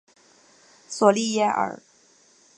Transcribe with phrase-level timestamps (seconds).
[0.89, 1.79] 索利耶尔。